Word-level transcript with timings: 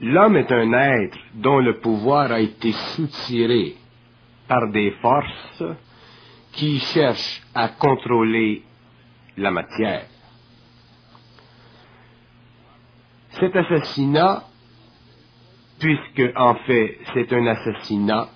L'homme 0.00 0.36
est 0.36 0.52
un 0.52 0.72
être 0.74 1.18
dont 1.34 1.58
le 1.58 1.78
pouvoir 1.78 2.30
a 2.30 2.40
été 2.40 2.72
soutiré 2.72 3.76
par 4.46 4.70
des 4.70 4.90
forces 5.00 5.64
qui 6.52 6.78
cherchent 6.78 7.42
à 7.54 7.70
contrôler 7.70 8.62
la 9.38 9.50
matière. 9.50 10.06
Cet 13.40 13.56
assassinat, 13.56 14.44
puisque 15.78 16.36
en 16.36 16.54
fait 16.66 16.98
c'est 17.14 17.32
un 17.32 17.46
assassinat, 17.46 18.28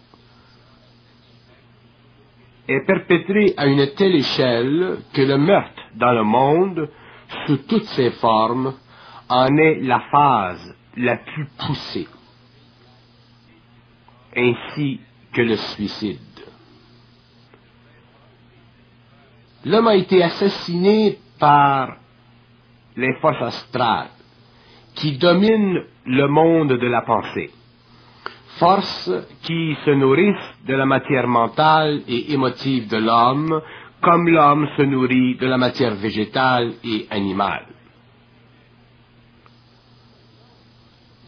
est 2.68 2.86
perpétré 2.86 3.52
à 3.56 3.66
une 3.66 3.94
telle 3.94 4.14
échelle 4.14 4.98
que 5.12 5.22
le 5.22 5.36
meurtre 5.36 5.82
dans 5.94 6.12
le 6.12 6.24
monde, 6.24 6.88
sous 7.46 7.58
toutes 7.58 7.84
ses 7.84 8.12
formes, 8.12 8.74
en 9.28 9.56
est 9.56 9.80
la 9.80 10.00
phase 10.10 10.76
la 10.96 11.16
plus 11.16 11.46
poussée, 11.58 12.08
ainsi 14.36 15.00
que 15.32 15.42
le 15.42 15.56
suicide. 15.56 16.18
L'homme 19.64 19.88
a 19.88 19.94
été 19.94 20.22
assassiné 20.22 21.18
par 21.38 21.96
les 22.96 23.14
forces 23.20 23.42
astrales 23.42 24.10
qui 24.94 25.18
dominent 25.18 25.84
le 26.06 26.26
monde 26.28 26.72
de 26.72 26.86
la 26.86 27.02
pensée. 27.02 27.50
Forces 28.58 29.10
qui 29.42 29.76
se 29.84 29.90
nourrissent 29.90 30.54
de 30.66 30.74
la 30.74 30.86
matière 30.86 31.28
mentale 31.28 32.02
et 32.08 32.32
émotive 32.32 32.88
de 32.88 32.96
l'homme, 32.96 33.62
comme 34.02 34.28
l'homme 34.28 34.68
se 34.76 34.82
nourrit 34.82 35.36
de 35.36 35.46
la 35.46 35.56
matière 35.56 35.94
végétale 35.94 36.72
et 36.84 37.06
animale. 37.10 37.66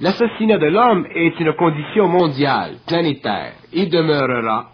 L'assassinat 0.03 0.59
de 0.59 0.67
l'homme 0.67 1.07
est 1.15 1.39
une 1.39 1.53
condition 1.53 2.09
mondiale, 2.09 2.79
planétaire, 2.89 3.55
et 3.73 3.87
demeurera 3.87 4.73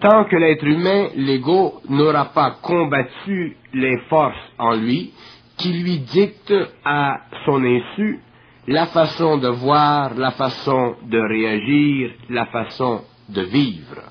tant 0.00 0.26
que 0.26 0.36
l'être 0.36 0.64
humain, 0.64 1.08
l'ego, 1.16 1.80
n'aura 1.88 2.26
pas 2.26 2.52
combattu 2.62 3.56
les 3.72 3.98
forces 4.08 4.52
en 4.58 4.76
lui 4.76 5.12
qui 5.56 5.72
lui 5.72 5.98
dictent 5.98 6.54
à 6.84 7.16
son 7.44 7.64
insu 7.64 8.20
la 8.68 8.86
façon 8.86 9.38
de 9.38 9.48
voir, 9.48 10.14
la 10.14 10.30
façon 10.30 10.94
de 11.02 11.18
réagir, 11.18 12.12
la 12.30 12.46
façon 12.46 13.02
de 13.28 13.42
vivre. 13.42 14.02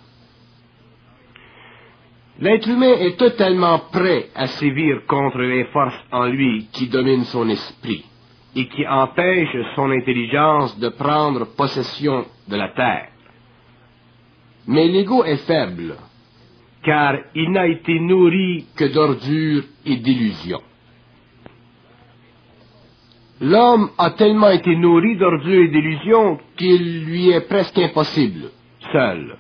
L'être 2.40 2.68
humain 2.68 2.96
est 3.00 3.18
totalement 3.18 3.80
prêt 3.94 4.28
à 4.36 4.48
sévir 4.48 5.06
contre 5.08 5.38
les 5.38 5.66
forces 5.66 6.04
en 6.12 6.26
lui 6.26 6.68
qui 6.74 6.90
dominent 6.90 7.24
son 7.26 7.48
esprit 7.48 8.04
et 8.56 8.68
qui 8.68 8.88
empêche 8.88 9.56
son 9.76 9.90
intelligence 9.92 10.78
de 10.80 10.90
prendre 10.90 11.56
possession 11.56 12.26
de 12.48 12.56
la 12.56 12.70
terre. 12.70 13.10
Mais 14.68 14.88
l'ego 14.88 15.24
est 15.24 15.46
faible, 15.46 15.96
car 16.84 17.16
il 17.36 17.52
n'a 17.52 17.68
été 17.68 18.00
nourri 18.00 18.68
que 18.76 18.86
d'ordures 18.86 19.64
et 19.86 19.98
d'illusions. 19.98 20.62
L'homme 23.42 23.90
a 23.98 24.12
tellement 24.12 24.52
été 24.52 24.76
nourri 24.76 25.18
d'ordures 25.18 25.66
et 25.66 25.68
d'illusions 25.70 26.40
qu'il 26.56 27.06
lui 27.06 27.30
est 27.30 27.48
presque 27.48 27.78
impossible, 27.78 28.52
seul, 28.92 29.38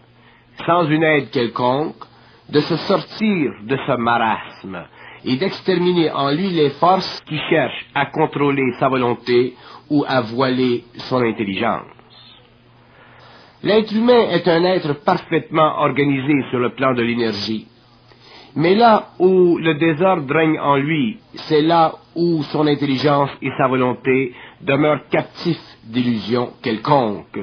sans 0.65 0.89
une 0.89 1.03
aide 1.03 1.29
quelconque, 1.29 2.03
de 2.49 2.59
se 2.59 2.75
sortir 2.75 3.53
de 3.63 3.77
ce 3.77 3.97
marasme 3.97 4.85
et 5.25 5.37
d'exterminer 5.37 6.11
en 6.11 6.31
lui 6.31 6.49
les 6.49 6.71
forces 6.71 7.21
qui 7.27 7.37
cherchent 7.49 7.85
à 7.95 8.07
contrôler 8.07 8.73
sa 8.79 8.89
volonté 8.89 9.55
ou 9.89 10.03
à 10.07 10.21
voiler 10.21 10.83
son 11.09 11.21
intelligence. 11.21 11.87
L'être 13.63 13.93
humain 13.93 14.29
est 14.29 14.47
un 14.47 14.63
être 14.65 14.93
parfaitement 15.05 15.79
organisé 15.79 16.33
sur 16.49 16.59
le 16.59 16.71
plan 16.71 16.93
de 16.93 17.01
l'énergie. 17.01 17.67
Mais 18.55 18.75
là 18.75 19.07
où 19.19 19.57
le 19.57 19.75
désordre 19.75 20.31
règne 20.31 20.59
en 20.59 20.75
lui, 20.75 21.17
c'est 21.33 21.61
là 21.61 21.93
où 22.15 22.43
son 22.43 22.67
intelligence 22.67 23.31
et 23.41 23.49
sa 23.57 23.67
volonté 23.67 24.33
demeurent 24.61 25.07
captifs 25.09 25.77
d'illusions 25.85 26.51
quelconques, 26.61 27.39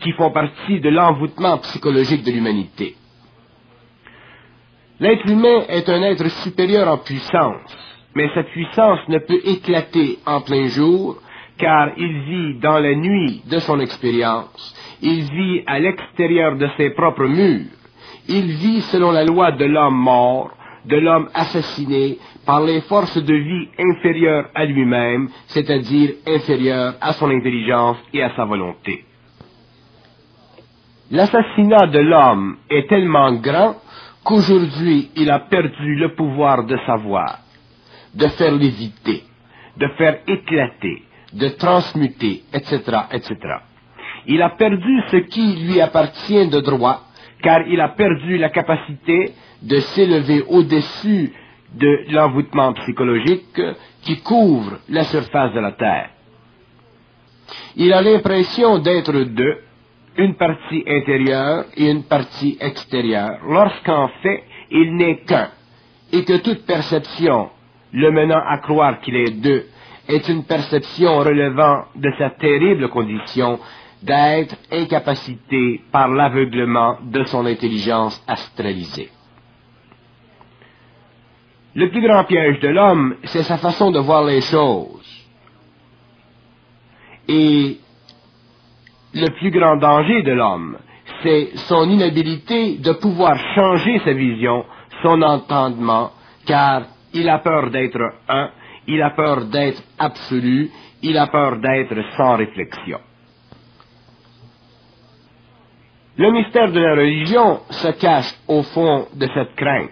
qui 0.00 0.12
font 0.12 0.30
partie 0.30 0.80
de 0.80 0.88
l'envoûtement 0.88 1.58
psychologique 1.58 2.22
de 2.22 2.30
l'humanité. 2.30 2.96
L'être 5.02 5.28
humain 5.28 5.64
est 5.68 5.88
un 5.88 6.00
être 6.04 6.28
supérieur 6.44 6.86
en 6.86 6.98
puissance, 6.98 7.76
mais 8.14 8.30
cette 8.34 8.50
puissance 8.50 9.00
ne 9.08 9.18
peut 9.18 9.40
éclater 9.44 10.20
en 10.24 10.42
plein 10.42 10.68
jour, 10.68 11.16
car 11.58 11.90
il 11.96 12.20
vit 12.20 12.60
dans 12.60 12.78
la 12.78 12.94
nuit 12.94 13.42
de 13.50 13.58
son 13.58 13.80
expérience, 13.80 14.62
il 15.02 15.24
vit 15.24 15.64
à 15.66 15.80
l'extérieur 15.80 16.54
de 16.54 16.68
ses 16.76 16.90
propres 16.90 17.26
murs, 17.26 17.66
il 18.28 18.46
vit 18.52 18.82
selon 18.92 19.10
la 19.10 19.24
loi 19.24 19.50
de 19.50 19.64
l'homme 19.64 19.98
mort, 19.98 20.52
de 20.84 20.96
l'homme 20.98 21.28
assassiné 21.34 22.18
par 22.46 22.60
les 22.62 22.82
forces 22.82 23.18
de 23.18 23.34
vie 23.34 23.68
inférieures 23.80 24.50
à 24.54 24.64
lui-même, 24.64 25.30
c'est-à-dire 25.48 26.10
inférieures 26.28 26.94
à 27.00 27.12
son 27.14 27.28
intelligence 27.28 27.96
et 28.14 28.22
à 28.22 28.30
sa 28.36 28.44
volonté. 28.44 29.04
L'assassinat 31.10 31.88
de 31.88 31.98
l'homme 31.98 32.58
est 32.70 32.88
tellement 32.88 33.32
grand 33.32 33.74
qu'aujourd'hui 34.24 35.10
il 35.16 35.30
a 35.30 35.40
perdu 35.40 35.96
le 35.96 36.14
pouvoir 36.14 36.64
de 36.64 36.76
savoir, 36.86 37.40
de 38.14 38.28
faire 38.28 38.52
léviter, 38.52 39.24
de 39.76 39.88
faire 39.98 40.20
éclater, 40.26 41.02
de 41.32 41.48
transmuter, 41.48 42.44
etc., 42.52 42.80
etc. 43.12 43.36
Il 44.26 44.40
a 44.42 44.50
perdu 44.50 45.02
ce 45.10 45.16
qui 45.16 45.56
lui 45.64 45.80
appartient 45.80 46.48
de 46.48 46.60
droit, 46.60 47.02
car 47.42 47.66
il 47.66 47.80
a 47.80 47.88
perdu 47.88 48.38
la 48.38 48.50
capacité 48.50 49.32
de 49.60 49.78
s'élever 49.80 50.44
au-dessus 50.48 51.32
de 51.74 52.12
l'envoûtement 52.12 52.72
psychologique 52.74 53.60
qui 54.02 54.20
couvre 54.20 54.78
la 54.88 55.04
surface 55.04 55.52
de 55.52 55.60
la 55.60 55.72
Terre. 55.72 56.10
Il 57.76 57.92
a 57.92 58.02
l'impression 58.02 58.78
d'être 58.78 59.12
deux, 59.12 59.58
une 60.16 60.34
partie 60.34 60.84
intérieure 60.86 61.64
et 61.76 61.90
une 61.90 62.04
partie 62.04 62.56
extérieure, 62.60 63.38
lorsqu'en 63.46 64.08
fait 64.22 64.44
il 64.70 64.96
n'est 64.96 65.20
qu'un, 65.20 65.48
et 66.12 66.24
que 66.24 66.38
toute 66.38 66.66
perception 66.66 67.50
le 67.92 68.10
menant 68.10 68.42
à 68.46 68.58
croire 68.58 69.00
qu'il 69.00 69.16
est 69.16 69.40
deux 69.40 69.66
est 70.08 70.28
une 70.28 70.44
perception 70.44 71.18
relevant 71.18 71.84
de 71.94 72.10
sa 72.18 72.30
terrible 72.30 72.88
condition 72.88 73.58
d'être 74.02 74.56
incapacité 74.70 75.80
par 75.92 76.08
l'aveuglement 76.08 76.98
de 77.02 77.22
son 77.24 77.46
intelligence 77.46 78.22
astralisée. 78.26 79.10
Le 81.74 81.88
plus 81.88 82.02
grand 82.02 82.24
piège 82.24 82.60
de 82.60 82.68
l'homme, 82.68 83.16
c'est 83.24 83.44
sa 83.44 83.56
façon 83.58 83.90
de 83.90 83.98
voir 83.98 84.24
les 84.24 84.40
choses. 84.40 85.26
Et 87.28 87.78
le 89.14 89.28
plus 89.38 89.50
grand 89.50 89.76
danger 89.76 90.22
de 90.22 90.32
l'homme, 90.32 90.78
c'est 91.22 91.50
son 91.68 91.88
inhabilité 91.88 92.78
de 92.78 92.92
pouvoir 92.92 93.36
changer 93.54 94.00
sa 94.04 94.12
vision, 94.12 94.64
son 95.02 95.20
entendement, 95.22 96.10
car 96.46 96.82
il 97.12 97.28
a 97.28 97.38
peur 97.38 97.70
d'être 97.70 98.00
un, 98.28 98.50
il 98.86 99.02
a 99.02 99.10
peur 99.10 99.44
d'être 99.46 99.82
absolu, 99.98 100.70
il 101.02 101.16
a 101.18 101.26
peur 101.26 101.58
d'être 101.58 101.96
sans 102.16 102.36
réflexion. 102.36 102.98
Le 106.16 106.30
mystère 106.30 106.70
de 106.70 106.80
la 106.80 106.94
religion 106.94 107.60
se 107.70 107.88
cache 107.92 108.34
au 108.46 108.62
fond 108.62 109.08
de 109.14 109.26
cette 109.34 109.54
crainte, 109.54 109.90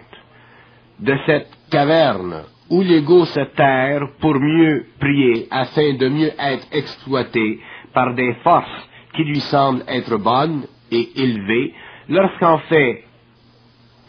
de 0.99 1.17
cette 1.25 1.49
caverne 1.71 2.43
où 2.69 2.81
l'ego 2.81 3.25
se 3.25 3.39
terre 3.55 4.07
pour 4.19 4.35
mieux 4.39 4.85
prier 4.99 5.47
afin 5.51 5.93
de 5.93 6.07
mieux 6.07 6.31
être 6.39 6.67
exploité 6.71 7.59
par 7.93 8.13
des 8.13 8.33
forces 8.43 8.87
qui 9.15 9.23
lui 9.23 9.39
semblent 9.41 9.83
être 9.87 10.17
bonnes 10.17 10.65
et 10.91 11.09
élevées, 11.15 11.73
lorsqu'en 12.09 12.59
fait 12.59 13.03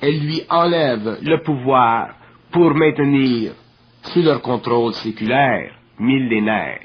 elles 0.03 0.19
lui 0.19 0.43
enlèvent 0.51 1.19
le 1.23 1.43
pouvoir 1.43 2.15
pour 2.51 2.75
maintenir 2.75 3.53
sous 4.03 4.23
leur 4.23 4.43
contrôle 4.43 4.93
séculaire, 4.95 5.73
millénaire, 5.99 6.81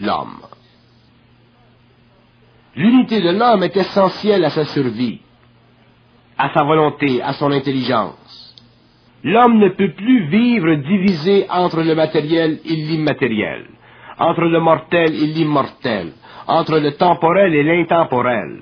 l'homme. 0.00 0.40
L'unité 2.74 3.20
de 3.20 3.30
l'homme 3.30 3.62
est 3.62 3.76
essentielle 3.76 4.44
à 4.44 4.50
sa 4.50 4.64
survie, 4.64 5.20
à 6.38 6.52
sa 6.54 6.64
volonté, 6.64 7.22
à 7.22 7.34
son 7.34 7.52
intelligence. 7.52 8.56
L'homme 9.22 9.58
ne 9.58 9.68
peut 9.68 9.92
plus 9.92 10.26
vivre 10.28 10.74
divisé 10.76 11.46
entre 11.50 11.82
le 11.82 11.94
matériel 11.94 12.60
et 12.64 12.76
l'immatériel, 12.76 13.66
entre 14.18 14.42
le 14.42 14.60
mortel 14.60 15.14
et 15.14 15.26
l'immortel, 15.26 16.12
entre 16.46 16.78
le 16.78 16.92
temporel 16.92 17.54
et 17.54 17.62
l'intemporel. 17.62 18.58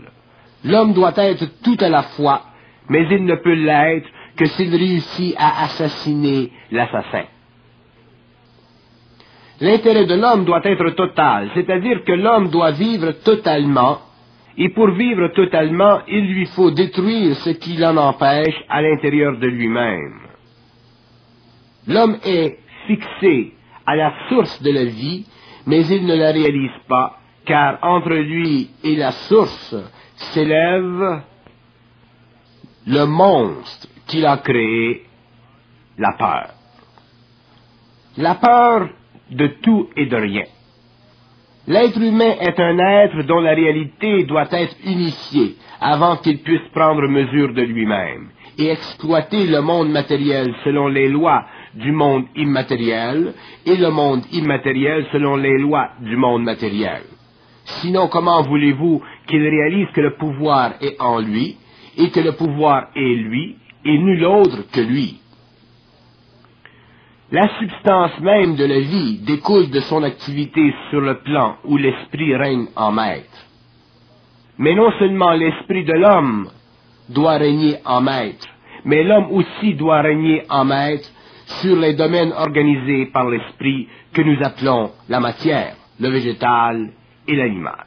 L'homme 0.65 0.93
doit 0.93 1.15
être 1.17 1.45
tout 1.63 1.77
à 1.81 1.89
la 1.89 2.03
fois, 2.03 2.43
mais 2.89 3.07
il 3.11 3.25
ne 3.25 3.35
peut 3.37 3.55
l'être 3.55 4.09
que 4.37 4.47
s'il 4.47 4.75
réussit 4.75 5.35
à 5.39 5.65
assassiner 5.65 6.51
l'assassin. 6.71 7.25
L'intérêt 9.61 10.07
de 10.07 10.15
l'homme 10.15 10.45
doit 10.45 10.65
être 10.65 10.91
total, 10.91 11.51
c'est-à-dire 11.55 12.03
que 12.05 12.13
l'homme 12.13 12.49
doit 12.49 12.73
vivre 12.73 13.13
totalement, 13.25 13.99
et 14.57 14.69
pour 14.71 14.91
vivre 14.91 15.29
totalement, 15.29 16.01
il 16.09 16.27
lui 16.33 16.47
faut 16.47 16.71
détruire 16.71 17.37
ce 17.37 17.51
qui 17.51 17.77
l'en 17.77 17.97
empêche 17.97 18.57
à 18.69 18.83
l'intérieur 18.83 19.39
de 19.39 19.47
lui-même. 19.47 20.19
L'homme 21.87 22.19
est 22.25 22.59
fixé 22.87 23.55
à 23.87 23.97
la 23.97 24.13
source 24.29 24.63
de 24.63 24.71
la 24.73 24.85
vie, 24.85 25.27
mais 25.67 25.87
il 25.87 26.07
ne 26.07 26.15
la 26.15 26.33
réalise 26.33 26.79
pas, 26.89 27.19
car 27.45 27.79
entre 27.83 28.15
lui 28.15 28.71
et 28.85 28.97
la 28.97 29.13
source 29.13 29.75
s'élève 30.15 31.23
le 32.87 33.05
monstre 33.05 33.89
qu'il 34.07 34.27
a 34.27 34.39
créé, 34.39 35.03
la 35.99 36.13
peur. 36.19 36.51
La 38.17 38.35
peur 38.35 38.89
de 39.31 39.47
tout 39.63 39.89
et 39.97 40.07
de 40.07 40.17
rien. 40.17 40.45
L'être 41.67 42.01
humain 42.01 42.35
est 42.41 42.59
un 42.59 42.79
être 42.79 43.23
dont 43.23 43.41
la 43.41 43.55
réalité 43.55 44.25
doit 44.25 44.49
être 44.51 44.77
unifiée 44.85 45.55
avant 45.81 46.17
qu'il 46.17 46.43
puisse 46.43 46.69
prendre 46.75 47.07
mesure 47.07 47.55
de 47.55 47.63
lui-même 47.63 48.31
et 48.59 48.69
exploiter 48.69 49.47
le 49.47 49.61
monde 49.61 49.91
matériel 49.91 50.53
selon 50.65 50.89
les 50.89 51.09
lois 51.09 51.47
du 51.75 51.93
monde 51.93 52.25
immatériel 52.37 53.33
et 53.65 53.77
le 53.77 53.91
monde 53.91 54.23
immatériel 54.33 55.07
selon 55.13 55.37
les 55.37 55.59
lois 55.59 55.91
du 56.01 56.17
monde 56.17 56.43
matériel. 56.43 57.03
Sinon, 57.81 58.09
comment 58.09 58.43
voulez-vous 58.43 59.03
qu'il 59.27 59.43
réalise 59.43 59.89
que 59.95 60.01
le 60.01 60.15
pouvoir 60.17 60.75
est 60.81 61.01
en 61.01 61.21
lui 61.21 61.57
et 61.97 62.11
que 62.11 62.21
le 62.21 62.33
pouvoir 62.33 62.89
est 62.95 63.15
lui 63.15 63.57
et 63.85 63.99
nul 63.99 64.25
autre 64.25 64.71
que 64.73 64.81
lui? 64.81 65.19
La 67.31 67.49
substance 67.59 68.21
même 68.21 68.57
de 68.57 68.65
la 68.67 68.81
vie 68.81 69.19
découle 69.19 69.71
de 69.71 69.81
son 69.81 70.03
activité 70.03 70.75
sur 70.91 71.01
le 71.01 71.21
plan 71.23 71.57
où 71.65 71.79
l'esprit 71.79 72.37
règne 72.37 72.67
en 72.77 72.93
maître. 72.93 73.47
Mais 74.59 74.75
non 74.75 74.91
seulement 74.99 75.33
l'esprit 75.33 75.85
de 75.85 75.95
l'homme 75.95 76.51
doit 77.09 77.39
régner 77.39 77.77
en 77.87 78.03
maître, 78.03 78.47
mais 78.85 79.03
l'homme 79.03 79.33
aussi 79.33 79.75
doit 79.75 80.03
régner 80.03 80.43
en 80.51 80.67
maître 80.67 81.09
sur 81.63 81.77
les 81.77 81.95
domaines 81.95 82.33
organisés 82.33 83.07
par 83.07 83.29
l'esprit 83.29 83.89
que 84.13 84.21
nous 84.21 84.37
appelons 84.43 84.91
la 85.09 85.21
matière, 85.21 85.75
le 85.99 86.11
végétal 86.11 86.91
et 87.27 87.37
l'animal. 87.37 87.87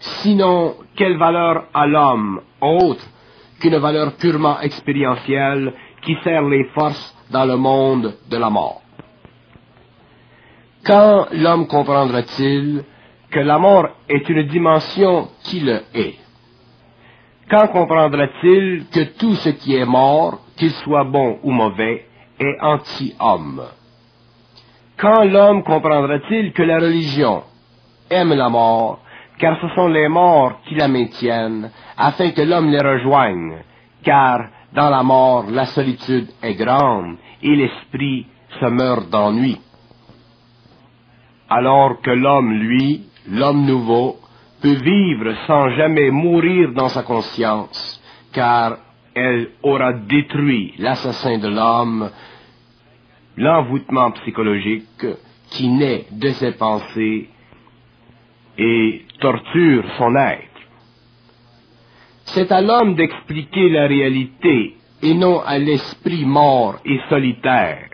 Sinon, 0.00 0.76
quelle 0.94 1.18
valeur 1.18 1.64
a 1.74 1.86
l'homme 1.86 2.40
autre 2.60 3.04
qu'une 3.60 3.78
valeur 3.78 4.16
purement 4.16 4.60
expérientielle 4.60 5.72
qui 6.02 6.16
sert 6.22 6.42
les 6.42 6.64
forces 6.66 7.16
dans 7.30 7.44
le 7.44 7.56
monde 7.56 8.14
de 8.30 8.36
la 8.36 8.50
mort? 8.50 8.82
Quand 10.84 11.26
l'homme 11.32 11.66
comprendra-t-il 11.66 12.84
que 13.30 13.40
la 13.40 13.58
mort 13.58 13.88
est 14.08 14.28
une 14.28 14.44
dimension 14.44 15.28
qui 15.42 15.60
le 15.60 15.82
est? 15.92 16.16
Quand 17.50 17.68
comprendra-t-il 17.68 18.86
que 18.92 19.18
tout 19.18 19.34
ce 19.34 19.50
qui 19.50 19.74
est 19.74 19.84
mort, 19.84 20.40
qu'il 20.56 20.70
soit 20.70 21.04
bon 21.04 21.38
ou 21.42 21.50
mauvais, 21.50 22.06
est 22.38 22.56
anti-homme? 22.60 23.62
Quand 24.98 25.24
l'homme 25.24 25.62
comprendra-t-il 25.62 26.52
que 26.52 26.62
la 26.62 26.78
religion 26.78 27.42
aime 28.10 28.34
la 28.34 28.48
mort 28.48 28.98
car 29.38 29.60
ce 29.60 29.68
sont 29.74 29.88
les 29.88 30.08
morts 30.08 30.60
qui 30.66 30.74
la 30.74 30.88
maintiennent, 30.88 31.70
afin 31.96 32.32
que 32.32 32.42
l'homme 32.42 32.70
les 32.70 32.80
rejoigne, 32.80 33.58
car 34.02 34.48
dans 34.72 34.90
la 34.90 35.02
mort 35.02 35.44
la 35.50 35.66
solitude 35.66 36.28
est 36.42 36.54
grande 36.54 37.16
et 37.42 37.54
l'esprit 37.54 38.26
se 38.60 38.66
meurt 38.66 39.08
d'ennui. 39.08 39.56
Alors 41.48 42.00
que 42.02 42.10
l'homme, 42.10 42.52
lui, 42.52 43.04
l'homme 43.28 43.64
nouveau, 43.64 44.16
peut 44.60 44.80
vivre 44.82 45.34
sans 45.46 45.70
jamais 45.70 46.10
mourir 46.10 46.72
dans 46.74 46.88
sa 46.88 47.04
conscience, 47.04 48.02
car 48.32 48.78
elle 49.14 49.50
aura 49.62 49.92
détruit 49.92 50.74
l'assassin 50.78 51.38
de 51.38 51.48
l'homme, 51.48 52.10
l'envoûtement 53.38 54.10
psychologique 54.10 55.06
qui 55.50 55.68
naît 55.68 56.06
de 56.10 56.28
ses 56.30 56.52
pensées 56.52 57.28
et 58.58 59.02
torture 59.20 59.84
son 59.96 60.14
être. 60.16 60.44
C'est 62.24 62.52
à 62.52 62.60
l'homme 62.60 62.94
d'expliquer 62.94 63.70
la 63.70 63.86
réalité 63.86 64.76
et 65.02 65.14
non 65.14 65.40
à 65.40 65.58
l'esprit 65.58 66.24
mort 66.24 66.76
et 66.84 67.00
solitaire. 67.08 67.88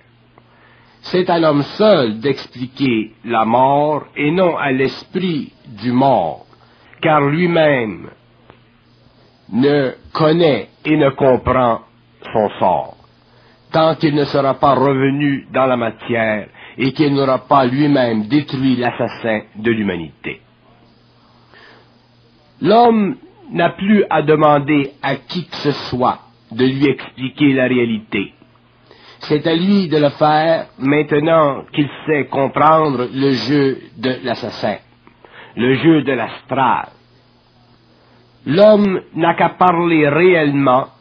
C'est 1.03 1.29
à 1.29 1.39
l'homme 1.39 1.63
seul 1.63 2.19
d'expliquer 2.21 3.13
la 3.27 3.45
mort 3.45 4.07
et 4.17 4.31
non 4.31 4.57
à 4.57 4.73
l'esprit 4.73 5.53
du 5.83 5.93
mort, 5.93 6.47
car 7.03 7.21
lui-même 7.21 8.09
ne 9.53 9.93
connaît 10.15 10.71
et 10.87 10.97
ne 10.97 11.11
comprend 11.11 11.83
son 12.33 12.49
sort, 12.59 12.94
tant 13.75 13.97
qu'il 13.97 14.15
ne 14.15 14.25
sera 14.25 14.55
pas 14.55 14.75
revenu 14.75 15.49
dans 15.53 15.67
la 15.67 15.77
matière 15.77 16.47
et 16.79 16.93
qu'il 16.93 17.13
n'aura 17.13 17.41
pas 17.41 17.67
lui-même 17.67 18.29
détruit 18.29 18.77
l'assassin 18.77 19.41
de 19.57 19.71
l'humanité. 19.73 20.41
L'homme 22.63 23.17
n'a 23.51 23.71
plus 23.71 24.05
à 24.09 24.23
demander 24.23 24.93
à 25.03 25.17
qui 25.17 25.47
que 25.49 25.57
ce 25.57 25.73
soit 25.73 26.21
de 26.53 26.65
lui 26.65 26.87
expliquer 26.87 27.53
la 27.53 27.65
réalité. 27.65 28.33
C'est 29.19 29.45
à 29.45 29.55
lui 29.57 29.89
de 29.89 29.97
le 29.97 30.11
faire 30.11 30.67
maintenant 30.79 31.65
qu'il 31.73 31.89
sait 32.07 32.27
comprendre 32.27 33.09
le 33.13 33.31
jeu 33.31 33.79
de 33.97 34.19
l'assassin, 34.23 34.77
le 35.57 35.75
jeu 35.75 36.03
de 36.03 36.13
l'astral. 36.13 36.91
L'homme 38.47 39.01
n'a 39.15 39.35
qu'à 39.35 39.49
parler 39.49 40.09
réellement 40.09 40.94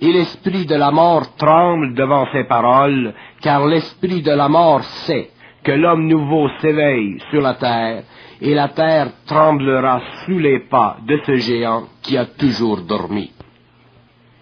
et 0.00 0.12
l'esprit 0.12 0.66
de 0.66 0.76
la 0.76 0.90
mort 0.90 1.36
tremble 1.36 1.94
devant 1.94 2.26
ses 2.32 2.44
paroles, 2.44 3.12
car 3.40 3.66
l'esprit 3.66 4.22
de 4.22 4.32
la 4.32 4.48
mort 4.48 4.82
sait 5.06 5.30
que 5.62 5.72
l'homme 5.72 6.06
nouveau 6.06 6.48
s'éveille 6.60 7.18
sur 7.30 7.42
la 7.42 7.54
terre 7.54 8.02
et 8.40 8.54
la 8.54 8.68
terre 8.68 9.08
tremblera 9.26 10.00
sous 10.24 10.38
les 10.38 10.60
pas 10.60 10.96
de 11.06 11.20
ce 11.26 11.34
géant 11.36 11.84
qui 12.02 12.16
a 12.16 12.24
toujours 12.24 12.82
dormi. 12.82 13.30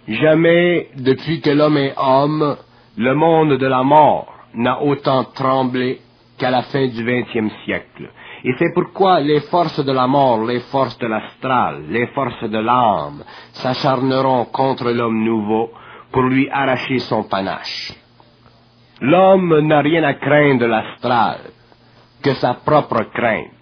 Jamais, 0.07 0.89
depuis 0.97 1.41
que 1.41 1.51
l'homme 1.51 1.77
est 1.77 1.95
homme, 1.97 2.57
le 2.97 3.15
monde 3.15 3.59
de 3.59 3.67
la 3.67 3.83
mort 3.83 4.33
n'a 4.55 4.81
autant 4.83 5.25
tremblé 5.25 6.01
qu'à 6.39 6.51
la 6.51 6.63
fin 6.63 6.87
du 6.87 7.05
vingtième 7.05 7.51
siècle. 7.65 8.09
Et 8.45 8.55
c'est 8.59 8.73
pourquoi 8.73 9.21
les 9.21 9.41
forces 9.41 9.85
de 9.85 9.93
la 9.93 10.07
mort, 10.07 10.45
les 10.45 10.61
forces 10.61 10.99
de 10.99 11.07
l'astral, 11.07 11.85
les 11.89 12.07
forces 12.09 12.49
de 12.49 12.59
l'âme 12.59 13.25
s'acharneront 13.53 14.47
contre 14.47 14.91
l'homme 14.91 15.25
nouveau 15.25 15.71
pour 16.13 16.23
lui 16.23 16.49
arracher 16.51 16.99
son 17.01 17.25
panache. 17.25 17.93
L'homme 19.01 19.61
n'a 19.61 19.81
rien 19.81 20.05
à 20.05 20.15
craindre 20.15 20.61
de 20.61 20.67
l'astral 20.67 21.39
que 22.23 22.35
sa 22.35 22.55
propre 22.55 23.05
crainte 23.13 23.59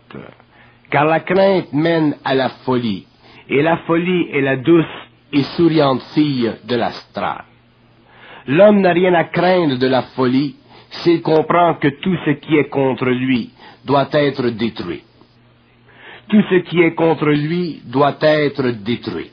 car 0.91 1.05
la 1.05 1.21
crainte 1.21 1.73
mène 1.73 2.17
à 2.25 2.35
la 2.35 2.49
folie, 2.65 3.07
et 3.49 3.63
la 3.63 3.79
folie 3.79 4.29
est 4.33 4.41
la 4.41 4.57
douce 4.57 4.85
et 5.33 5.43
souriante 5.43 6.03
fille 6.15 6.53
de 6.65 6.77
l'astral. 6.77 7.45
L'homme 8.47 8.81
n'a 8.81 8.93
rien 8.93 9.15
à 9.15 9.25
craindre 9.25 9.79
de 9.79 9.87
la 9.89 10.03
folie 10.03 10.57
s'il 10.91 11.21
comprend 11.21 11.75
que 11.75 11.89
tout 11.89 12.17
ce 12.25 12.31
qui 12.31 12.57
est 12.57 12.69
contre 12.69 13.07
lui 13.07 13.51
doit 13.87 14.09
être 14.13 14.49
détruit. 14.51 15.03
Tout 16.29 16.43
ce 16.51 16.69
qui 16.69 16.81
est 16.81 16.95
contre 16.95 17.29
lui 17.29 17.83
doit 17.85 18.17
être 18.21 18.71
détruit. 18.85 19.31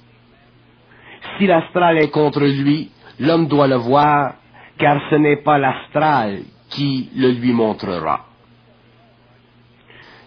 Si 1.37 1.47
l'astral 1.47 1.97
est 1.97 2.11
contre 2.11 2.41
lui, 2.41 2.91
l'homme 3.19 3.47
doit 3.47 3.67
le 3.67 3.77
voir, 3.77 4.35
car 4.77 5.01
ce 5.09 5.15
n'est 5.15 5.41
pas 5.41 5.57
l'astral 5.57 6.41
qui 6.69 7.09
le 7.15 7.31
lui 7.31 7.51
montrera. 7.51 8.27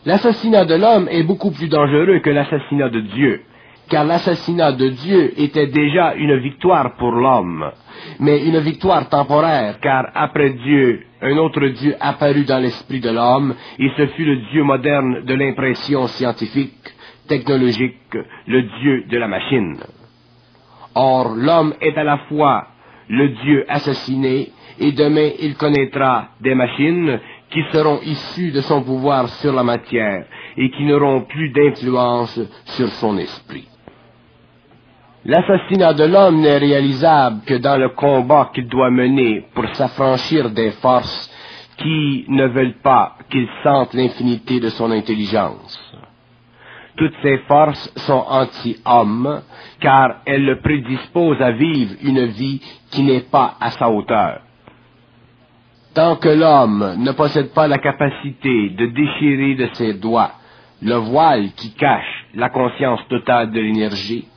L'assassinat 0.04 0.64
de 0.64 0.74
l'homme 0.74 1.08
est 1.10 1.24
beaucoup 1.24 1.50
plus 1.50 1.68
dangereux 1.68 2.20
que 2.20 2.30
l'assassinat 2.30 2.90
de 2.90 3.00
Dieu, 3.00 3.42
car 3.88 4.04
l'assassinat 4.04 4.72
de 4.72 4.88
Dieu 4.88 5.40
était 5.40 5.66
déjà 5.68 6.14
une 6.14 6.38
victoire 6.38 6.96
pour 6.96 7.12
l'homme, 7.12 7.70
mais 8.20 8.44
une 8.46 8.60
victoire 8.60 9.08
temporaire, 9.08 9.78
car 9.80 10.10
après 10.14 10.50
Dieu, 10.50 11.02
un 11.22 11.36
autre 11.38 11.66
Dieu 11.68 11.94
apparut 12.00 12.44
dans 12.44 12.58
l'esprit 12.58 13.00
de 13.00 13.10
l'homme, 13.10 13.54
et 13.78 13.90
ce 13.96 14.06
fut 14.08 14.24
le 14.24 14.36
Dieu 14.50 14.62
moderne 14.62 15.24
de 15.24 15.34
l'impression 15.34 16.06
scientifique, 16.06 16.94
technologique, 17.28 18.16
le 18.46 18.62
Dieu 18.80 19.04
de 19.08 19.18
la 19.18 19.28
machine. 19.28 19.78
Or, 20.94 21.34
l'homme 21.36 21.74
est 21.80 21.96
à 21.96 22.04
la 22.04 22.18
fois 22.28 22.68
le 23.08 23.28
Dieu 23.28 23.64
assassiné, 23.68 24.50
et 24.78 24.92
demain 24.92 25.30
il 25.40 25.56
connaîtra 25.56 26.28
des 26.40 26.54
machines 26.54 27.18
qui 27.50 27.62
seront 27.72 28.00
issus 28.02 28.50
de 28.50 28.60
son 28.60 28.82
pouvoir 28.82 29.28
sur 29.28 29.52
la 29.52 29.62
matière 29.62 30.26
et 30.56 30.70
qui 30.70 30.84
n'auront 30.84 31.22
plus 31.22 31.50
d'influence 31.50 32.40
sur 32.64 32.88
son 32.88 33.16
esprit. 33.18 33.68
L'assassinat 35.28 35.94
de 35.94 36.04
l'homme 36.04 36.40
n'est 36.40 36.58
réalisable 36.58 37.40
que 37.44 37.54
dans 37.54 37.76
le 37.76 37.88
combat 37.88 38.52
qu'il 38.54 38.68
doit 38.68 38.92
mener 38.92 39.44
pour 39.54 39.66
s'affranchir 39.74 40.50
des 40.50 40.70
forces 40.70 41.28
qui 41.78 42.24
ne 42.28 42.46
veulent 42.46 42.80
pas 42.80 43.16
qu'il 43.28 43.48
sente 43.64 43.92
l'infinité 43.94 44.60
de 44.60 44.68
son 44.68 44.88
intelligence. 44.92 45.82
Toutes 46.96 47.16
ces 47.22 47.38
forces 47.38 47.92
sont 47.96 48.24
anti-hommes, 48.28 49.42
car 49.80 50.18
elles 50.26 50.44
le 50.44 50.60
prédisposent 50.60 51.42
à 51.42 51.50
vivre 51.50 51.96
une 52.02 52.26
vie 52.26 52.60
qui 52.92 53.02
n'est 53.02 53.28
pas 53.28 53.56
à 53.60 53.72
sa 53.72 53.90
hauteur. 53.90 54.42
Tant 55.92 56.14
que 56.16 56.28
l'homme 56.28 56.94
ne 56.98 57.10
possède 57.10 57.52
pas 57.52 57.66
la 57.66 57.78
capacité 57.78 58.70
de 58.70 58.86
déchirer 58.86 59.56
de 59.56 59.68
ses 59.72 59.94
doigts 59.94 60.30
le 60.80 60.94
voile 60.94 61.48
qui 61.56 61.74
cache 61.74 62.26
la 62.34 62.48
conscience 62.48 63.00
totale 63.08 63.50
de 63.50 63.58
l'énergie, 63.58 64.28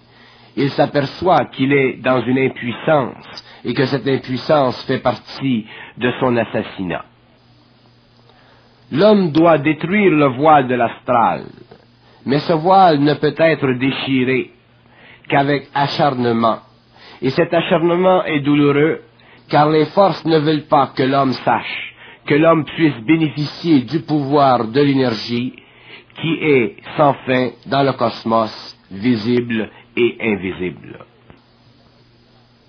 il 0.55 0.69
s'aperçoit 0.71 1.45
qu'il 1.45 1.73
est 1.73 1.97
dans 2.01 2.21
une 2.21 2.39
impuissance 2.39 3.43
et 3.63 3.73
que 3.73 3.85
cette 3.85 4.07
impuissance 4.07 4.83
fait 4.85 4.99
partie 4.99 5.65
de 5.97 6.11
son 6.19 6.35
assassinat. 6.37 7.05
L'homme 8.91 9.31
doit 9.31 9.59
détruire 9.59 10.11
le 10.11 10.27
voile 10.37 10.67
de 10.67 10.75
l'astral, 10.75 11.43
mais 12.25 12.39
ce 12.39 12.53
voile 12.53 12.99
ne 12.99 13.13
peut 13.13 13.35
être 13.37 13.71
déchiré 13.73 14.51
qu'avec 15.27 15.67
acharnement. 15.73 16.59
Et 17.21 17.29
cet 17.29 17.53
acharnement 17.53 18.23
est 18.25 18.39
douloureux, 18.39 19.01
car 19.49 19.69
les 19.69 19.85
forces 19.85 20.25
ne 20.25 20.39
veulent 20.39 20.67
pas 20.67 20.91
que 20.95 21.03
l'homme 21.03 21.33
sache, 21.33 21.95
que 22.25 22.33
l'homme 22.33 22.65
puisse 22.65 22.97
bénéficier 23.05 23.81
du 23.81 23.99
pouvoir 24.01 24.67
de 24.67 24.81
l'énergie 24.81 25.53
qui 26.19 26.33
est 26.41 26.75
sans 26.97 27.13
fin 27.25 27.49
dans 27.67 27.83
le 27.83 27.93
cosmos, 27.93 28.77
visible 28.91 29.69
et 29.95 30.17
invisible. 30.21 31.05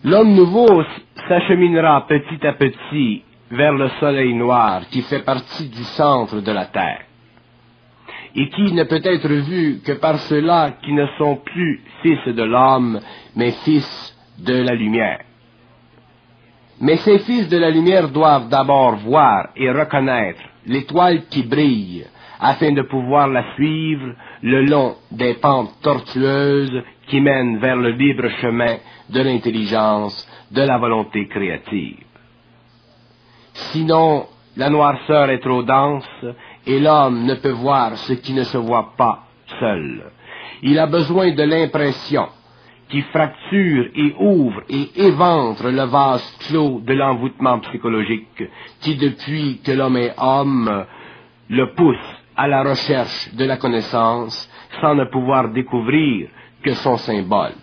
L'homme 0.05 0.35
nouveau 0.35 0.83
s'acheminera 1.29 2.07
petit 2.07 2.47
à 2.47 2.55
petit 2.55 3.23
vers 3.51 3.73
le 3.73 3.89
soleil 4.01 4.35
noir 4.35 4.83
qui 4.91 5.03
fait 5.03 5.25
partie 5.25 5.69
du 5.69 5.85
centre 5.85 6.41
de 6.41 6.53
la 6.53 6.67
Terre 6.67 7.03
et 8.35 8.49
qui 8.49 8.73
ne 8.73 8.85
peut 8.85 9.03
être 9.03 9.29
vu 9.29 9.81
que 9.85 9.93
par 9.93 10.19
ceux-là 10.21 10.73
qui 10.83 10.93
ne 10.93 11.07
sont 11.19 11.37
plus 11.37 11.81
fils 12.03 12.25
de 12.27 12.43
l'homme, 12.43 13.01
mais 13.35 13.53
fils 13.65 14.17
de 14.39 14.63
la 14.63 14.75
lumière. 14.75 15.21
Mais 16.81 16.97
ces 16.99 17.19
fils 17.21 17.49
de 17.49 17.59
la 17.59 17.71
lumière 17.71 18.09
doivent 18.09 18.49
d'abord 18.49 18.97
voir 18.97 19.49
et 19.57 19.71
reconnaître 19.71 20.41
l'étoile 20.67 21.27
qui 21.29 21.43
brille, 21.43 22.07
afin 22.41 22.73
de 22.73 22.83
pouvoir 22.83 23.29
la 23.29 23.55
suivre 23.55 24.15
le 24.43 24.65
long 24.65 24.95
des 25.11 25.35
pentes 25.35 25.75
tortueuses 25.83 26.83
qui 27.11 27.21
mènent 27.21 27.59
vers 27.59 27.77
le 27.77 27.91
libre 27.91 28.29
chemin 28.41 28.77
de 29.09 29.21
l'intelligence, 29.21 30.27
de 30.51 30.63
la 30.63 30.79
volonté 30.79 31.27
créative. 31.27 32.05
Sinon, 33.73 34.27
la 34.57 34.71
noirceur 34.71 35.29
est 35.31 35.41
trop 35.41 35.63
dense 35.65 36.09
et 36.67 36.79
l'homme 36.79 37.25
ne 37.25 37.35
peut 37.35 37.51
voir 37.51 37.97
ce 37.97 38.13
qui 38.13 38.33
ne 38.33 38.45
se 38.45 38.59
voit 38.59 38.93
pas 38.97 39.25
seul. 39.59 40.05
Il 40.63 40.79
a 40.79 40.87
besoin 40.87 41.33
de 41.33 41.43
l'impression 41.43 42.29
qui 42.89 43.03
fracture 43.03 43.87
et 43.95 44.15
ouvre 44.19 44.63
et 44.69 44.91
éventre 44.97 45.69
le 45.69 45.85
vase 45.85 46.25
clos 46.47 46.81
de 46.81 46.93
l'envoûtement 46.93 47.59
psychologique 47.61 48.43
qui, 48.81 48.97
depuis 48.97 49.61
que 49.65 49.73
l'homme 49.73 49.97
est 49.97 50.15
homme, 50.19 50.87
le 51.49 51.75
pousse 51.75 51.97
à 52.37 52.47
la 52.47 52.63
recherche 52.63 53.35
de 53.35 53.45
la 53.45 53.57
connaissance 53.57 54.49
sans 54.81 54.95
ne 54.95 55.05
pouvoir 55.05 55.51
découvrir 55.51 56.29
que 56.63 56.75
son 56.75 56.97
symbole. 56.97 57.55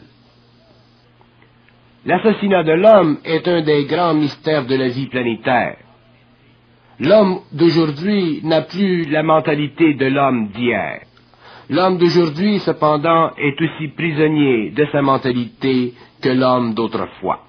L'assassinat 2.06 2.64
de 2.64 2.74
l'homme 2.74 3.18
est 3.26 3.48
un 3.48 3.62
des 3.62 3.86
grands 3.86 4.14
mystères 4.14 4.66
de 4.66 4.76
la 4.76 4.88
vie 4.88 5.08
planétaire. 5.08 5.78
L'homme 7.00 7.42
d'aujourd'hui 7.52 8.42
n'a 8.44 8.62
plus 8.62 9.04
la 9.10 9.24
mentalité 9.24 9.94
de 9.94 10.06
l'homme 10.06 10.48
d'hier. 10.48 11.02
L'homme 11.70 11.98
d'aujourd'hui, 11.98 12.60
cependant, 12.60 13.32
est 13.38 13.62
aussi 13.62 13.90
prisonnier 13.90 14.72
de 14.72 14.86
sa 14.92 15.02
mentalité 15.02 15.94
que 16.22 16.30
l'homme 16.30 16.74
d'autrefois. 16.74 17.42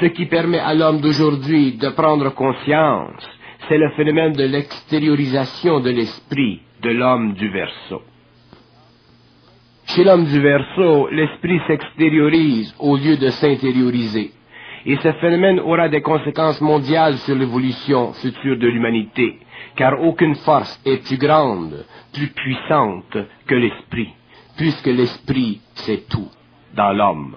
Ce 0.00 0.06
qui 0.06 0.26
permet 0.26 0.58
à 0.58 0.74
l'homme 0.74 1.00
d'aujourd'hui 1.00 1.76
de 1.76 1.90
prendre 1.90 2.30
conscience, 2.34 3.24
c'est 3.68 3.78
le 3.78 3.90
phénomène 3.90 4.32
de 4.32 4.44
l'extériorisation 4.44 5.80
de 5.80 5.90
l'esprit 5.90 6.60
de 6.82 6.90
l'homme 6.90 7.34
du 7.34 7.48
Verseau. 7.48 8.02
Chez 9.88 10.04
l'homme 10.04 10.26
du 10.26 10.38
Verseau, 10.38 11.08
l'esprit 11.10 11.60
s'extériorise 11.66 12.74
au 12.78 12.94
lieu 12.94 13.16
de 13.16 13.30
s'intérioriser. 13.30 14.32
Et 14.84 14.96
ce 14.96 15.12
phénomène 15.12 15.60
aura 15.60 15.88
des 15.88 16.02
conséquences 16.02 16.60
mondiales 16.60 17.16
sur 17.18 17.34
l'évolution 17.34 18.12
future 18.12 18.58
de 18.58 18.68
l'humanité, 18.68 19.38
car 19.76 19.98
aucune 20.02 20.34
force 20.34 20.78
est 20.84 21.02
plus 21.06 21.16
grande, 21.16 21.86
plus 22.12 22.28
puissante 22.28 23.16
que 23.46 23.54
l'esprit, 23.54 24.10
puisque 24.58 24.88
l'esprit, 24.88 25.62
c'est 25.72 26.06
tout 26.06 26.28
dans 26.76 26.92
l'homme. 26.92 27.36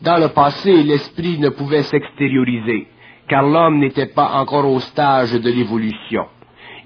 Dans 0.00 0.16
le 0.16 0.28
passé, 0.28 0.82
l'esprit 0.82 1.38
ne 1.38 1.50
pouvait 1.50 1.82
s'extérioriser, 1.82 2.86
car 3.28 3.42
l'homme 3.42 3.80
n'était 3.80 4.12
pas 4.14 4.30
encore 4.32 4.66
au 4.66 4.80
stage 4.80 5.34
de 5.34 5.50
l'évolution. 5.50 6.24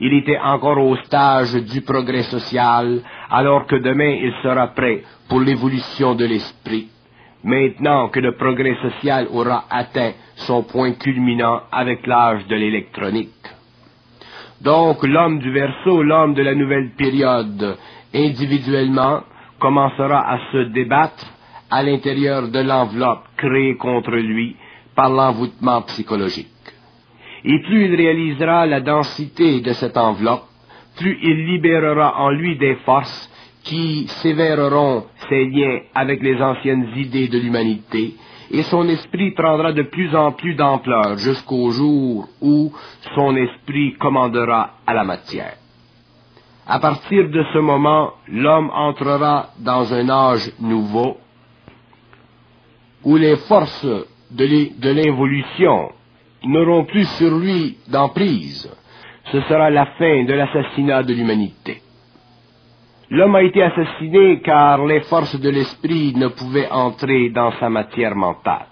Il 0.00 0.15
était 0.15 0.38
encore 0.38 0.79
au 0.79 0.97
stage 0.97 1.55
du 1.55 1.81
progrès 1.83 2.23
social, 2.25 3.03
alors 3.30 3.66
que 3.66 3.76
demain 3.76 4.16
il 4.23 4.32
sera 4.42 4.68
prêt 4.68 5.02
pour 5.28 5.40
l'évolution 5.40 6.14
de 6.14 6.25
l'esprit 6.25 6.88
maintenant 7.44 8.08
que 8.08 8.20
le 8.20 8.32
progrès 8.32 8.76
social 8.82 9.28
aura 9.32 9.64
atteint 9.70 10.12
son 10.37 10.62
point 10.62 10.92
culminant 10.92 11.62
avec 11.70 12.06
l'âge 12.06 12.47
de 12.47 12.56
l'électronique. 12.56 13.30
Donc 14.61 15.04
l'homme 15.04 15.38
du 15.38 15.52
verso, 15.52 16.02
l'homme 16.02 16.35
de 16.35 16.42
la 16.42 16.54
nouvelle 16.54 16.90
période, 16.97 17.76
individuellement, 18.14 19.20
commencera 19.61 20.28
à 20.28 20.38
se 20.52 20.68
débattre 20.73 21.26
à 21.70 21.82
l'intérieur 21.82 22.49
de 22.49 22.61
l'enveloppe 22.61 23.25
créée 23.37 23.76
contre 23.76 24.12
lui 24.12 24.56
par 24.94 25.11
l'envoûtement 25.11 25.82
psychologique. 25.82 26.49
Et 27.44 27.62
plus 27.62 27.85
il 27.85 27.94
réalisera 27.94 28.66
la 28.66 28.80
densité 28.80 29.61
de 29.61 29.73
cette 29.75 29.97
enveloppe, 29.97 30.47
plus 30.99 31.19
il 31.23 31.47
libérera 31.47 32.21
en 32.21 32.31
lui 32.31 32.57
des 32.57 32.76
forces 32.85 33.31
qui 33.64 34.07
sévèreront 34.23 35.05
ses 35.28 35.45
liens 35.45 35.81
avec 35.95 36.23
les 36.23 36.40
anciennes 36.40 36.88
idées 36.97 37.28
de 37.28 37.38
l'humanité, 37.38 38.14
et 38.50 38.62
son 38.62 38.88
esprit 38.88 39.33
prendra 39.33 39.73
de 39.73 39.83
plus 39.83 40.14
en 40.14 40.33
plus 40.33 40.55
d'ampleur 40.55 41.19
jusqu'au 41.19 41.71
jour 41.71 42.28
où 42.40 42.73
son 43.14 43.37
esprit 43.37 43.95
commandera 43.99 44.71
à 44.87 44.95
la 44.95 45.05
matière. 45.05 45.57
À 46.67 46.78
partir 46.81 47.28
de 47.31 47.45
ce 47.52 47.59
moment, 47.59 48.12
l'homme 48.28 48.71
entrera 48.75 49.50
dans 49.59 49.93
un 49.93 50.09
âge 50.09 50.50
nouveau 50.61 51.17
où 53.05 53.17
les 53.17 53.37
forces 53.37 53.87
de 54.31 54.90
l'involution 54.93 55.90
n'auront 56.45 56.85
plus 56.85 57.07
sur 57.17 57.38
lui 57.38 57.78
d'emprise. 57.88 58.71
Ce 59.32 59.40
sera 59.42 59.70
la 59.70 59.87
fin 59.99 60.25
de 60.25 60.32
l'assassinat 60.32 61.02
de 61.02 61.12
l'humanité. 61.12 61.82
L'homme 63.11 63.37
a 63.37 63.42
été 63.42 63.62
assassiné 63.62 64.40
car 64.40 64.85
les 64.85 65.00
forces 65.00 65.40
de 65.40 65.50
l'esprit 65.50 66.14
ne 66.14 66.28
pouvaient 66.28 66.70
entrer 66.70 67.30
dans 67.30 67.52
sa 67.52 67.68
matière 67.70 68.14
mentale. 68.14 68.66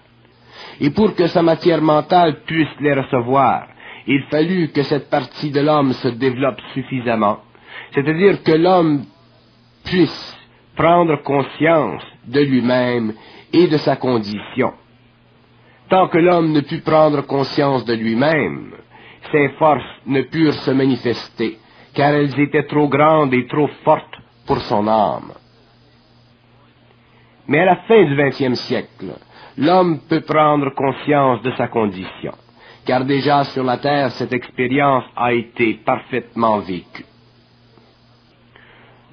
Et 0.79 0.91
pour 0.91 1.15
que 1.15 1.27
sa 1.27 1.41
matière 1.41 1.81
mentale 1.81 2.41
puisse 2.45 2.79
les 2.79 2.93
recevoir, 2.93 3.67
il 4.05 4.23
fallut 4.31 4.69
que 4.69 4.83
cette 4.83 5.09
partie 5.09 5.51
de 5.51 5.59
l'homme 5.59 5.93
se 5.93 6.09
développe 6.09 6.61
suffisamment, 6.73 7.39
c'est-à-dire 7.93 8.43
que 8.43 8.51
l'homme 8.51 9.05
puisse 9.83 10.37
prendre 10.75 11.21
conscience 11.23 12.03
de 12.25 12.41
lui-même 12.41 13.13
et 13.51 13.67
de 13.67 13.77
sa 13.77 13.95
condition. 13.95 14.73
Tant 15.89 16.07
que 16.09 16.17
l'homme 16.19 16.51
ne 16.51 16.61
put 16.61 16.81
prendre 16.81 17.21
conscience 17.21 17.85
de 17.85 17.93
lui-même, 17.93 18.71
ses 19.31 19.49
forces 19.59 20.01
ne 20.05 20.21
purent 20.21 20.53
se 20.53 20.71
manifester, 20.71 21.57
car 21.93 22.13
elles 22.13 22.39
étaient 22.39 22.67
trop 22.67 22.87
grandes 22.87 23.33
et 23.33 23.47
trop 23.47 23.67
fortes 23.83 24.17
pour 24.45 24.59
son 24.61 24.87
âme. 24.87 25.33
Mais 27.47 27.59
à 27.59 27.65
la 27.65 27.75
fin 27.87 28.03
du 28.03 28.15
XXe 28.15 28.59
siècle, 28.59 29.13
l'homme 29.57 29.99
peut 30.07 30.21
prendre 30.21 30.73
conscience 30.73 31.41
de 31.41 31.51
sa 31.51 31.67
condition, 31.67 32.33
car 32.85 33.05
déjà 33.05 33.43
sur 33.45 33.63
la 33.63 33.77
Terre, 33.77 34.11
cette 34.11 34.33
expérience 34.33 35.05
a 35.15 35.33
été 35.33 35.75
parfaitement 35.85 36.59
vécue. 36.59 37.05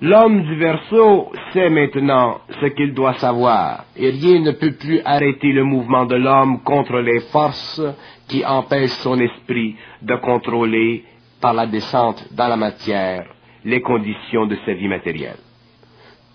L'homme 0.04 0.42
du 0.42 0.56
Verseau 0.56 1.32
sait 1.54 1.70
maintenant 1.70 2.42
ce 2.60 2.66
qu'il 2.66 2.92
doit 2.92 3.14
savoir, 3.14 3.86
et 3.96 4.10
rien 4.10 4.40
ne 4.40 4.50
peut 4.50 4.72
plus 4.72 5.00
arrêter 5.02 5.50
le 5.50 5.64
mouvement 5.64 6.04
de 6.04 6.16
l'homme 6.16 6.62
contre 6.62 6.98
les 6.98 7.20
forces 7.32 7.80
qui 8.28 8.44
empêchent 8.44 9.00
son 9.00 9.18
esprit 9.18 9.76
de 10.02 10.16
contrôler 10.16 11.04
par 11.40 11.54
la 11.54 11.66
descente 11.66 12.22
dans 12.32 12.48
la 12.48 12.58
matière 12.58 13.24
les 13.64 13.80
conditions 13.80 14.44
de 14.46 14.58
sa 14.66 14.74
vie 14.74 14.88
matérielle. 14.88 15.38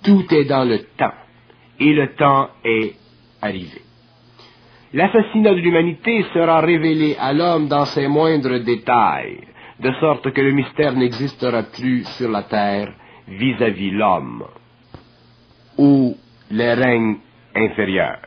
Tout 0.04 0.26
est 0.34 0.46
dans 0.46 0.64
le 0.64 0.80
temps, 0.98 1.20
et 1.80 1.94
le 1.94 2.16
temps 2.16 2.50
est 2.66 2.96
arrivé. 3.40 3.82
L'assassinat 4.94 5.54
de 5.54 5.60
l'humanité 5.60 6.26
sera 6.34 6.60
révélé 6.62 7.16
à 7.20 7.34
l'homme 7.34 7.68
dans 7.68 7.86
ses 7.86 8.08
moindres 8.08 8.64
détails, 8.64 9.42
de 9.80 9.92
sorte 10.00 10.32
que 10.32 10.42
le 10.42 10.54
mystère 10.54 10.94
n'existera 10.94 11.62
plus 11.62 12.04
sur 12.18 12.32
la 12.32 12.42
terre 12.42 12.92
vis-à-vis 13.30 13.92
l'homme 13.92 14.44
ou 15.78 16.16
les 16.52 16.74
règnes 16.74 17.18
inférieurs. 17.56 18.20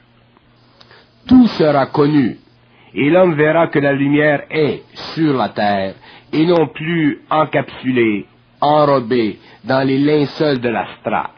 Tout 1.27 1.47
sera 1.49 1.87
connu, 1.87 2.39
et 2.95 3.11
l'homme 3.11 3.35
verra 3.35 3.69
que 3.69 3.79
la 3.79 3.93
lumière 3.93 4.45
est 4.51 4.83
sur 5.15 5.35
la 5.35 5.51
terre, 5.51 5.95
et 6.33 6.47
non 6.47 6.69
plus 6.69 7.21
encapsulée, 7.31 8.27
enrobée 8.61 9.39
dans 9.65 9.87
les 9.87 9.99
linceuls 9.99 10.61
de 10.61 10.69
l'astra. 10.69 11.31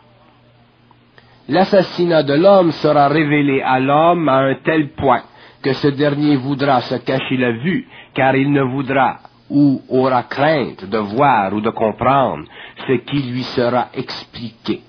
L'assassinat 1.48 2.22
de 2.22 2.34
l'homme 2.34 2.72
sera 2.72 3.08
révélé 3.08 3.60
à 3.60 3.78
l'homme 3.78 4.28
à 4.28 4.36
un 4.38 4.54
tel 4.64 4.90
point 4.92 5.22
que 5.62 5.72
ce 5.74 5.88
dernier 5.88 6.36
voudra 6.36 6.80
se 6.82 6.96
cacher 6.96 7.36
la 7.36 7.52
vue, 7.52 7.86
car 8.14 8.34
il 8.36 8.50
ne 8.50 8.62
voudra 8.62 9.18
ou 9.50 9.82
aura 9.90 10.22
crainte 10.22 10.84
de 10.86 10.98
voir 10.98 11.52
ou 11.52 11.60
de 11.60 11.70
comprendre 11.70 12.44
ce 12.86 12.92
qui 13.04 13.22
lui 13.22 13.44
sera 13.44 13.88
expliqué. 13.94 14.82